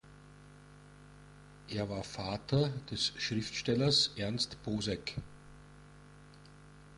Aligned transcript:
Er 1.67 1.87
war 1.87 2.03
Vater 2.03 2.69
des 2.89 3.13
Schriftstellers 3.17 4.09
Ernst 4.17 4.57
Poseck. 4.63 5.15